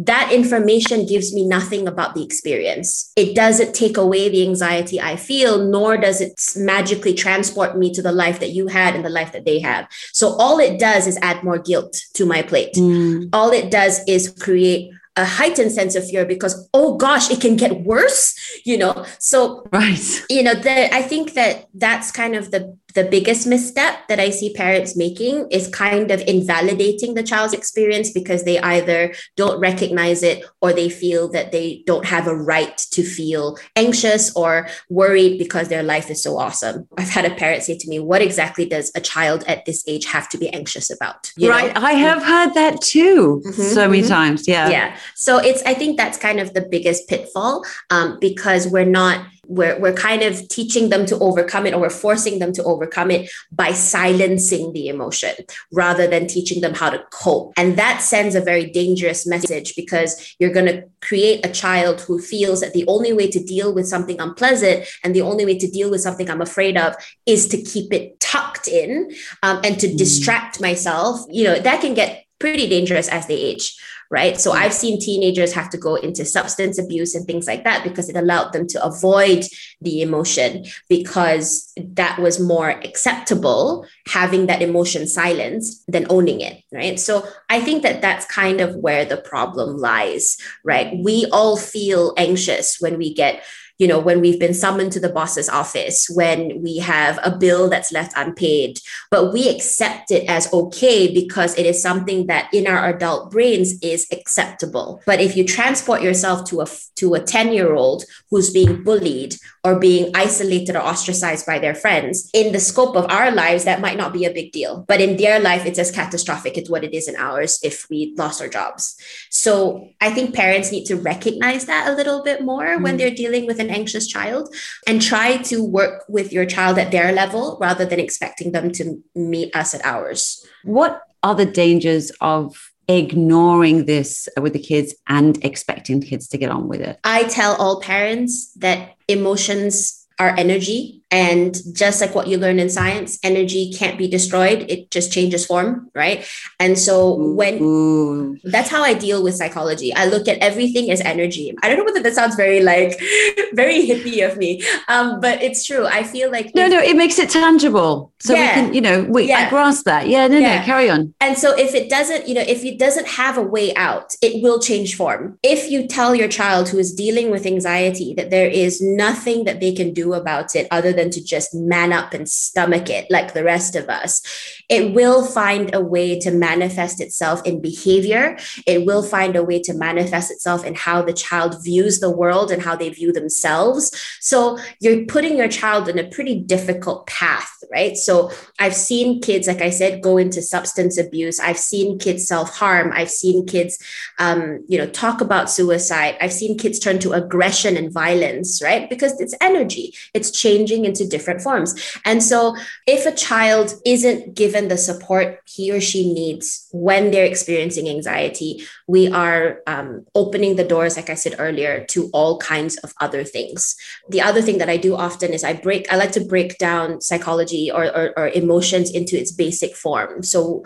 that 0.00 0.30
information 0.32 1.06
gives 1.06 1.34
me 1.34 1.44
nothing 1.44 1.88
about 1.88 2.14
the 2.14 2.22
experience. 2.22 3.12
It 3.16 3.34
doesn't 3.34 3.74
take 3.74 3.96
away 3.96 4.28
the 4.28 4.46
anxiety 4.46 5.00
I 5.00 5.16
feel, 5.16 5.58
nor 5.58 5.96
does 5.96 6.20
it 6.20 6.40
magically 6.56 7.14
transport 7.14 7.76
me 7.76 7.92
to 7.94 8.00
the 8.00 8.12
life 8.12 8.38
that 8.38 8.50
you 8.50 8.68
had 8.68 8.94
and 8.94 9.04
the 9.04 9.10
life 9.10 9.32
that 9.32 9.44
they 9.44 9.58
have. 9.58 9.88
So, 10.12 10.36
all 10.36 10.60
it 10.60 10.78
does 10.78 11.08
is 11.08 11.18
add 11.20 11.42
more 11.42 11.58
guilt 11.58 12.00
to 12.14 12.24
my 12.24 12.42
plate. 12.42 12.74
Mm. 12.74 13.30
All 13.32 13.50
it 13.50 13.72
does 13.72 14.00
is 14.06 14.32
create 14.38 14.92
a 15.18 15.24
heightened 15.24 15.72
sense 15.72 15.94
of 15.94 16.08
fear 16.08 16.24
because 16.24 16.68
oh 16.72 16.96
gosh 16.96 17.30
it 17.30 17.40
can 17.40 17.56
get 17.56 17.80
worse 17.82 18.34
you 18.64 18.78
know 18.78 19.04
so 19.18 19.66
right 19.72 20.24
you 20.30 20.42
know 20.42 20.54
the, 20.54 20.94
i 20.94 21.02
think 21.02 21.34
that 21.34 21.66
that's 21.74 22.10
kind 22.12 22.34
of 22.34 22.50
the 22.52 22.78
the 22.94 23.04
biggest 23.04 23.46
misstep 23.46 24.08
that 24.08 24.18
I 24.18 24.30
see 24.30 24.52
parents 24.52 24.96
making 24.96 25.46
is 25.50 25.68
kind 25.68 26.10
of 26.10 26.20
invalidating 26.22 27.14
the 27.14 27.22
child's 27.22 27.52
experience 27.52 28.10
because 28.10 28.44
they 28.44 28.58
either 28.58 29.14
don't 29.36 29.60
recognize 29.60 30.22
it 30.22 30.44
or 30.62 30.72
they 30.72 30.88
feel 30.88 31.28
that 31.28 31.52
they 31.52 31.84
don't 31.86 32.06
have 32.06 32.26
a 32.26 32.34
right 32.34 32.76
to 32.92 33.02
feel 33.02 33.58
anxious 33.76 34.34
or 34.34 34.68
worried 34.88 35.38
because 35.38 35.68
their 35.68 35.82
life 35.82 36.10
is 36.10 36.22
so 36.22 36.38
awesome. 36.38 36.88
I've 36.96 37.10
had 37.10 37.26
a 37.26 37.34
parent 37.34 37.62
say 37.62 37.76
to 37.76 37.88
me, 37.88 38.00
What 38.00 38.22
exactly 38.22 38.64
does 38.64 38.90
a 38.94 39.00
child 39.00 39.44
at 39.46 39.64
this 39.66 39.84
age 39.86 40.06
have 40.06 40.28
to 40.30 40.38
be 40.38 40.48
anxious 40.48 40.90
about? 40.90 41.30
You 41.36 41.50
right. 41.50 41.74
Know? 41.74 41.82
I 41.82 41.92
have 41.92 42.22
heard 42.22 42.54
that 42.54 42.80
too 42.80 43.42
mm-hmm, 43.44 43.62
so 43.62 43.86
many 43.86 44.00
mm-hmm. 44.00 44.08
times. 44.08 44.48
Yeah. 44.48 44.70
Yeah. 44.70 44.96
So 45.14 45.38
it's, 45.38 45.62
I 45.62 45.74
think 45.74 45.96
that's 45.96 46.18
kind 46.18 46.40
of 46.40 46.54
the 46.54 46.62
biggest 46.62 47.08
pitfall 47.08 47.64
um, 47.90 48.18
because 48.20 48.66
we're 48.68 48.84
not 48.84 49.24
we're, 49.48 49.78
we're 49.80 49.94
kind 49.94 50.22
of 50.22 50.46
teaching 50.48 50.90
them 50.90 51.06
to 51.06 51.18
overcome 51.18 51.66
it 51.66 51.74
or 51.74 51.80
we're 51.80 51.90
forcing 51.90 52.38
them 52.38 52.52
to 52.52 52.62
overcome 52.64 53.10
it 53.10 53.30
by 53.50 53.72
silencing 53.72 54.72
the 54.72 54.88
emotion 54.88 55.34
rather 55.72 56.06
than 56.06 56.26
teaching 56.26 56.60
them 56.60 56.74
how 56.74 56.90
to 56.90 57.02
cope. 57.10 57.52
And 57.56 57.76
that 57.78 58.02
sends 58.02 58.34
a 58.34 58.40
very 58.40 58.70
dangerous 58.70 59.26
message 59.26 59.74
because 59.74 60.36
you're 60.38 60.52
going 60.52 60.66
to 60.66 60.84
create 61.00 61.44
a 61.44 61.50
child 61.50 62.02
who 62.02 62.20
feels 62.20 62.60
that 62.60 62.74
the 62.74 62.86
only 62.86 63.12
way 63.12 63.30
to 63.30 63.42
deal 63.42 63.74
with 63.74 63.88
something 63.88 64.20
unpleasant 64.20 64.86
and 65.02 65.14
the 65.14 65.22
only 65.22 65.44
way 65.44 65.58
to 65.58 65.70
deal 65.70 65.90
with 65.90 66.02
something 66.02 66.30
I'm 66.30 66.42
afraid 66.42 66.76
of 66.76 66.94
is 67.26 67.48
to 67.48 67.60
keep 67.60 67.92
it 67.92 68.20
tucked 68.20 68.68
in 68.68 69.10
um, 69.42 69.60
and 69.64 69.80
to 69.80 69.88
mm. 69.88 69.96
distract 69.96 70.60
myself. 70.60 71.20
You 71.30 71.44
know, 71.44 71.58
that 71.58 71.80
can 71.80 71.94
get 71.94 72.26
pretty 72.38 72.68
dangerous 72.68 73.08
as 73.08 73.26
they 73.26 73.34
age 73.34 73.76
right? 74.10 74.40
So 74.40 74.52
mm. 74.52 74.56
I've 74.56 74.72
seen 74.72 75.00
teenagers 75.00 75.52
have 75.52 75.70
to 75.70 75.78
go 75.78 75.96
into 75.96 76.24
substance 76.24 76.78
abuse 76.78 77.14
and 77.14 77.26
things 77.26 77.46
like 77.46 77.64
that 77.64 77.84
because 77.84 78.08
it 78.08 78.16
allowed 78.16 78.52
them 78.52 78.66
to 78.68 78.84
avoid 78.84 79.44
the 79.80 80.02
emotion 80.02 80.64
because 80.88 81.72
that 81.76 82.18
was 82.18 82.40
more 82.40 82.70
acceptable 82.70 83.86
having 84.06 84.46
that 84.46 84.62
emotion 84.62 85.06
silenced 85.06 85.84
than 85.90 86.06
owning 86.10 86.40
it, 86.40 86.62
right? 86.72 86.98
So 86.98 87.26
I 87.48 87.60
think 87.60 87.82
that 87.82 88.00
that's 88.00 88.24
kind 88.26 88.60
of 88.60 88.76
where 88.76 89.04
the 89.04 89.18
problem 89.18 89.76
lies, 89.76 90.36
right? 90.64 90.96
We 90.98 91.26
all 91.32 91.56
feel 91.56 92.14
anxious 92.16 92.78
when 92.80 92.98
we 92.98 93.12
get 93.12 93.42
you 93.78 93.86
know, 93.86 93.98
when 94.00 94.20
we've 94.20 94.40
been 94.40 94.54
summoned 94.54 94.92
to 94.92 95.00
the 95.00 95.08
boss's 95.08 95.48
office, 95.48 96.10
when 96.10 96.62
we 96.62 96.78
have 96.78 97.18
a 97.22 97.36
bill 97.36 97.68
that's 97.68 97.92
left 97.92 98.12
unpaid, 98.16 98.80
but 99.10 99.32
we 99.32 99.48
accept 99.48 100.10
it 100.10 100.28
as 100.28 100.52
okay 100.52 101.12
because 101.12 101.56
it 101.56 101.64
is 101.64 101.80
something 101.80 102.26
that 102.26 102.52
in 102.52 102.66
our 102.66 102.88
adult 102.88 103.30
brains 103.30 103.74
is 103.80 104.06
acceptable. 104.12 105.00
But 105.06 105.20
if 105.20 105.36
you 105.36 105.44
transport 105.44 106.02
yourself 106.02 106.44
to 106.50 106.60
a 106.60 106.66
to 106.96 107.14
a 107.14 107.20
10 107.20 107.52
year 107.52 107.74
old 107.74 108.04
who's 108.30 108.50
being 108.50 108.82
bullied 108.82 109.36
or 109.62 109.78
being 109.78 110.10
isolated 110.14 110.74
or 110.74 110.82
ostracized 110.82 111.46
by 111.46 111.58
their 111.58 111.74
friends, 111.74 112.30
in 112.34 112.52
the 112.52 112.60
scope 112.60 112.96
of 112.96 113.10
our 113.10 113.30
lives, 113.30 113.64
that 113.64 113.80
might 113.80 113.96
not 113.96 114.12
be 114.12 114.24
a 114.24 114.32
big 114.32 114.50
deal. 114.50 114.84
But 114.88 115.00
in 115.00 115.16
their 115.16 115.38
life, 115.38 115.66
it's 115.66 115.78
as 115.78 115.90
catastrophic 115.90 116.58
as 116.58 116.68
what 116.68 116.84
it 116.84 116.94
is 116.94 117.06
in 117.06 117.16
ours 117.16 117.60
if 117.62 117.88
we 117.88 118.14
lost 118.16 118.40
our 118.40 118.48
jobs. 118.48 118.96
So 119.30 119.88
I 120.00 120.10
think 120.10 120.34
parents 120.34 120.72
need 120.72 120.86
to 120.86 120.96
recognize 120.96 121.66
that 121.66 121.88
a 121.88 121.94
little 121.94 122.24
bit 122.24 122.42
more 122.42 122.78
mm. 122.78 122.82
when 122.82 122.96
they're 122.96 123.14
dealing 123.14 123.46
with 123.46 123.60
an 123.60 123.67
anxious 123.70 124.06
child 124.06 124.54
and 124.86 125.00
try 125.00 125.36
to 125.38 125.64
work 125.64 126.04
with 126.08 126.32
your 126.32 126.46
child 126.46 126.78
at 126.78 126.90
their 126.90 127.12
level 127.12 127.58
rather 127.60 127.84
than 127.84 128.00
expecting 128.00 128.52
them 128.52 128.70
to 128.72 129.02
meet 129.14 129.54
us 129.54 129.74
at 129.74 129.84
ours. 129.84 130.44
What 130.64 131.02
are 131.22 131.34
the 131.34 131.46
dangers 131.46 132.10
of 132.20 132.72
ignoring 132.88 133.84
this 133.84 134.28
with 134.40 134.54
the 134.54 134.58
kids 134.58 134.94
and 135.08 135.42
expecting 135.44 136.00
kids 136.00 136.28
to 136.28 136.38
get 136.38 136.50
on 136.50 136.68
with 136.68 136.80
it? 136.80 136.98
I 137.04 137.24
tell 137.24 137.54
all 137.56 137.80
parents 137.80 138.52
that 138.54 138.94
emotions 139.08 140.06
are 140.18 140.34
energy 140.36 140.97
and 141.10 141.56
just 141.72 142.00
like 142.00 142.14
what 142.14 142.26
you 142.26 142.36
learn 142.36 142.58
in 142.58 142.68
science, 142.68 143.18
energy 143.22 143.72
can't 143.72 143.96
be 143.96 144.08
destroyed, 144.08 144.66
it 144.68 144.90
just 144.90 145.12
changes 145.12 145.46
form, 145.46 145.90
right? 145.94 146.26
And 146.60 146.78
so 146.78 147.14
when 147.14 147.62
Ooh. 147.62 148.38
that's 148.44 148.68
how 148.68 148.82
I 148.82 148.94
deal 148.94 149.22
with 149.22 149.34
psychology. 149.34 149.94
I 149.94 150.06
look 150.06 150.28
at 150.28 150.38
everything 150.38 150.90
as 150.90 151.00
energy. 151.00 151.54
I 151.62 151.68
don't 151.68 151.78
know 151.78 151.84
whether 151.84 152.02
that 152.02 152.14
sounds 152.14 152.34
very 152.34 152.60
like 152.62 153.00
very 153.54 153.86
hippie 153.86 154.28
of 154.28 154.36
me. 154.36 154.62
Um, 154.88 155.20
but 155.20 155.42
it's 155.42 155.64
true. 155.64 155.86
I 155.86 156.02
feel 156.02 156.30
like 156.30 156.54
No, 156.54 156.66
if, 156.66 156.70
no, 156.70 156.80
it 156.80 156.96
makes 156.96 157.18
it 157.18 157.30
tangible. 157.30 158.12
So 158.20 158.34
yeah, 158.34 158.40
we 158.40 158.48
can, 158.48 158.74
you 158.74 158.80
know, 158.80 159.04
we 159.04 159.28
yeah. 159.28 159.46
I 159.46 159.50
grasp 159.50 159.84
that. 159.84 160.08
Yeah, 160.08 160.26
no, 160.26 160.38
yeah. 160.38 160.58
no, 160.58 160.64
carry 160.64 160.90
on. 160.90 161.14
And 161.20 161.38
so 161.38 161.56
if 161.56 161.74
it 161.74 161.88
doesn't, 161.88 162.28
you 162.28 162.34
know, 162.34 162.44
if 162.46 162.64
it 162.64 162.78
doesn't 162.78 163.06
have 163.06 163.38
a 163.38 163.42
way 163.42 163.74
out, 163.76 164.14
it 164.20 164.42
will 164.42 164.60
change 164.60 164.96
form. 164.96 165.38
If 165.42 165.70
you 165.70 165.86
tell 165.86 166.14
your 166.14 166.28
child 166.28 166.68
who 166.68 166.78
is 166.78 166.92
dealing 166.92 167.30
with 167.30 167.46
anxiety 167.46 168.12
that 168.14 168.30
there 168.30 168.48
is 168.48 168.82
nothing 168.82 169.44
that 169.44 169.60
they 169.60 169.72
can 169.72 169.94
do 169.94 170.14
about 170.14 170.54
it 170.54 170.66
other 170.70 170.92
than 170.98 171.10
to 171.10 171.22
just 171.24 171.54
man 171.54 171.92
up 171.92 172.12
and 172.12 172.28
stomach 172.28 172.90
it 172.90 173.06
like 173.10 173.32
the 173.32 173.44
rest 173.44 173.76
of 173.76 173.88
us. 173.88 174.20
It 174.68 174.92
will 174.92 175.24
find 175.24 175.74
a 175.74 175.80
way 175.80 176.18
to 176.20 176.30
manifest 176.30 177.00
itself 177.00 177.40
in 177.46 177.62
behavior. 177.62 178.36
It 178.66 178.84
will 178.84 179.02
find 179.02 179.36
a 179.36 179.44
way 179.44 179.62
to 179.62 179.72
manifest 179.72 180.30
itself 180.30 180.64
in 180.64 180.74
how 180.74 181.02
the 181.02 181.12
child 181.12 181.62
views 181.62 182.00
the 182.00 182.10
world 182.10 182.50
and 182.50 182.62
how 182.62 182.74
they 182.76 182.90
view 182.90 183.12
themselves. 183.12 183.90
So 184.20 184.58
you're 184.80 185.06
putting 185.06 185.36
your 185.36 185.48
child 185.48 185.88
in 185.88 185.98
a 185.98 186.08
pretty 186.08 186.40
difficult 186.40 187.06
path, 187.06 187.50
right? 187.72 187.96
So 187.96 188.30
I've 188.58 188.74
seen 188.74 189.20
kids, 189.20 189.46
like 189.46 189.62
I 189.62 189.70
said, 189.70 190.02
go 190.02 190.18
into 190.18 190.42
substance 190.42 190.98
abuse. 190.98 191.38
I've 191.38 191.58
seen 191.58 191.98
kids 191.98 192.26
self 192.26 192.56
harm. 192.56 192.92
I've 192.92 193.10
seen 193.10 193.46
kids, 193.46 193.78
um, 194.18 194.64
you 194.68 194.78
know, 194.78 194.86
talk 194.86 195.20
about 195.20 195.50
suicide. 195.50 196.16
I've 196.20 196.32
seen 196.32 196.58
kids 196.58 196.78
turn 196.78 196.98
to 197.00 197.12
aggression 197.12 197.76
and 197.76 197.92
violence, 197.92 198.60
right? 198.62 198.90
Because 198.90 199.20
it's 199.20 199.34
energy. 199.40 199.94
It's 200.14 200.30
changing 200.30 200.84
into 200.88 201.06
different 201.06 201.40
forms. 201.40 201.70
And 202.04 202.22
so 202.22 202.56
if 202.86 203.06
a 203.06 203.14
child 203.14 203.74
isn't 203.84 204.34
given 204.34 204.68
the 204.68 204.76
support 204.76 205.40
he 205.44 205.70
or 205.70 205.80
she 205.80 206.12
needs 206.12 206.66
when 206.72 207.10
they're 207.10 207.24
experiencing 207.24 207.88
anxiety, 207.88 208.64
we 208.86 209.12
are 209.12 209.60
um, 209.66 210.06
opening 210.14 210.56
the 210.56 210.64
doors, 210.64 210.96
like 210.96 211.10
I 211.10 211.14
said 211.14 211.36
earlier, 211.38 211.84
to 211.90 212.08
all 212.12 212.38
kinds 212.38 212.76
of 212.78 212.92
other 213.00 213.22
things. 213.24 213.76
The 214.08 214.22
other 214.22 214.42
thing 214.42 214.58
that 214.58 214.70
I 214.70 214.76
do 214.76 214.96
often 214.96 215.32
is 215.32 215.44
I 215.44 215.52
break, 215.52 215.92
I 215.92 215.96
like 215.96 216.12
to 216.12 216.24
break 216.24 216.58
down 216.58 217.00
psychology 217.00 217.70
or, 217.70 217.84
or, 217.84 218.18
or 218.18 218.28
emotions 218.28 218.90
into 218.90 219.16
its 219.16 219.32
basic 219.32 219.76
form. 219.76 220.22
So 220.22 220.64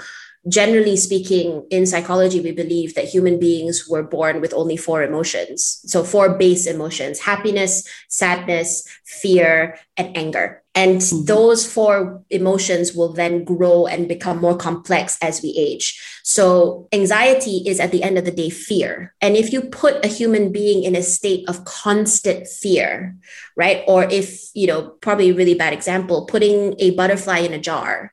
generally 0.49 0.97
speaking, 0.97 1.67
in 1.71 1.87
psychology, 1.87 2.41
we 2.41 2.53
believe 2.53 2.95
that 2.95 3.09
human 3.09 3.39
beings 3.39 3.89
were 3.89 4.03
born 4.03 4.41
with 4.41 4.53
only 4.55 4.77
four 4.77 5.03
emotions. 5.03 5.81
So, 5.87 6.03
four 6.03 6.37
base 6.37 6.67
emotions 6.67 7.21
happiness, 7.21 7.87
sadness, 8.09 8.87
fear, 9.05 9.79
and 9.97 10.17
anger. 10.17 10.63
And 10.75 10.99
mm-hmm. 10.99 11.27
those 11.27 11.71
four 11.71 12.23
emotions 12.31 12.95
will 12.95 13.13
then 13.13 13.45
grow 13.45 13.87
and 13.87 14.09
become 14.09 14.41
more 14.41 14.57
complex 14.57 15.19
as 15.21 15.43
we 15.43 15.55
age. 15.57 16.01
So, 16.25 16.89
anxiety 16.93 17.63
is 17.67 17.79
at 17.79 17.93
the 17.93 18.03
end 18.03 18.19
of 18.19 18.25
the 18.25 18.33
day 18.33 18.51
fear. 18.51 19.15
And 19.21 19.37
if 19.37 19.53
you 19.53 19.63
put 19.63 20.05
a 20.05 20.09
human 20.09 20.51
being 20.51 20.83
in 20.83 20.97
a 20.97 21.03
state 21.03 21.49
of 21.49 21.65
constant 21.65 22.49
fear, 22.49 23.15
right? 23.57 23.85
Or 23.87 24.05
if, 24.05 24.51
you 24.55 24.67
know, 24.67 24.91
probably 25.01 25.31
a 25.31 25.35
really 25.35 25.55
bad 25.55 25.73
example, 25.73 26.27
putting 26.27 26.75
a 26.79 26.91
butterfly 26.93 27.39
in 27.39 27.53
a 27.53 27.59
jar, 27.61 28.11